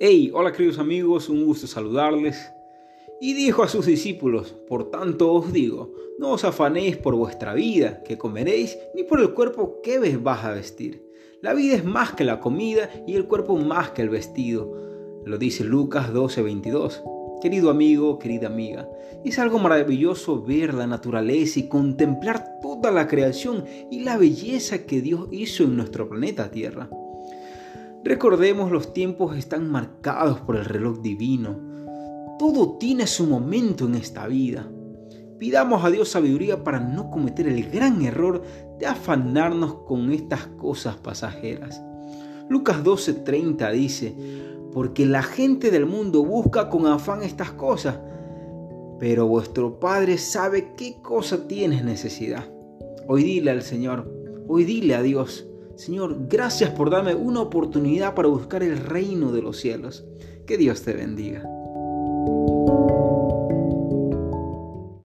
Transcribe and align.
Hey, 0.00 0.30
hola 0.32 0.52
queridos 0.52 0.78
amigos, 0.78 1.28
un 1.28 1.44
gusto 1.44 1.66
saludarles. 1.66 2.52
Y 3.20 3.34
dijo 3.34 3.64
a 3.64 3.68
sus 3.68 3.84
discípulos, 3.84 4.54
por 4.68 4.92
tanto 4.92 5.32
os 5.32 5.52
digo, 5.52 5.92
no 6.20 6.30
os 6.30 6.44
afanéis 6.44 6.96
por 6.96 7.16
vuestra 7.16 7.52
vida, 7.52 8.04
que 8.04 8.16
comeréis, 8.16 8.78
ni 8.94 9.02
por 9.02 9.18
el 9.18 9.34
cuerpo 9.34 9.80
que 9.82 9.98
vas 10.16 10.44
a 10.44 10.52
vestir. 10.52 11.04
La 11.42 11.52
vida 11.52 11.74
es 11.74 11.84
más 11.84 12.12
que 12.12 12.22
la 12.22 12.38
comida 12.38 12.88
y 13.08 13.16
el 13.16 13.24
cuerpo 13.24 13.56
más 13.56 13.90
que 13.90 14.02
el 14.02 14.08
vestido. 14.08 14.72
Lo 15.24 15.36
dice 15.36 15.64
Lucas 15.64 16.12
12:22. 16.12 17.02
Querido 17.42 17.68
amigo, 17.68 18.20
querida 18.20 18.46
amiga, 18.46 18.88
es 19.24 19.40
algo 19.40 19.58
maravilloso 19.58 20.44
ver 20.44 20.74
la 20.74 20.86
naturaleza 20.86 21.58
y 21.58 21.68
contemplar 21.68 22.60
toda 22.62 22.92
la 22.92 23.08
creación 23.08 23.64
y 23.90 24.04
la 24.04 24.16
belleza 24.16 24.86
que 24.86 25.00
Dios 25.00 25.26
hizo 25.32 25.64
en 25.64 25.76
nuestro 25.76 26.08
planeta 26.08 26.52
Tierra. 26.52 26.88
Recordemos 28.04 28.70
los 28.70 28.94
tiempos 28.94 29.36
están 29.36 29.70
marcados 29.70 30.40
por 30.40 30.56
el 30.56 30.64
reloj 30.64 31.00
divino. 31.00 31.58
Todo 32.38 32.78
tiene 32.78 33.06
su 33.06 33.26
momento 33.26 33.86
en 33.86 33.96
esta 33.96 34.26
vida. 34.28 34.70
Pidamos 35.38 35.84
a 35.84 35.90
Dios 35.90 36.08
sabiduría 36.08 36.62
para 36.62 36.78
no 36.78 37.10
cometer 37.10 37.48
el 37.48 37.68
gran 37.70 38.02
error 38.02 38.42
de 38.78 38.86
afanarnos 38.86 39.74
con 39.86 40.12
estas 40.12 40.46
cosas 40.46 40.96
pasajeras. 40.96 41.82
Lucas 42.48 42.84
12:30 42.84 43.72
dice, 43.72 44.14
porque 44.72 45.04
la 45.04 45.22
gente 45.22 45.70
del 45.70 45.86
mundo 45.86 46.24
busca 46.24 46.70
con 46.70 46.86
afán 46.86 47.24
estas 47.24 47.50
cosas, 47.50 47.98
pero 49.00 49.26
vuestro 49.26 49.80
Padre 49.80 50.18
sabe 50.18 50.74
qué 50.76 51.00
cosa 51.02 51.48
tienes 51.48 51.84
necesidad. 51.84 52.44
Hoy 53.08 53.24
dile 53.24 53.50
al 53.50 53.62
Señor, 53.62 54.08
hoy 54.46 54.64
dile 54.64 54.94
a 54.94 55.02
Dios, 55.02 55.47
Señor, 55.78 56.26
gracias 56.28 56.70
por 56.70 56.90
darme 56.90 57.14
una 57.14 57.40
oportunidad 57.40 58.16
para 58.16 58.26
buscar 58.26 58.64
el 58.64 58.78
reino 58.78 59.30
de 59.30 59.42
los 59.42 59.58
cielos. 59.58 60.04
Que 60.44 60.58
Dios 60.58 60.82
te 60.82 60.92
bendiga. 60.92 61.48